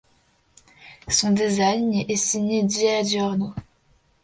[1.09, 3.53] Son design est signé Giugiaro.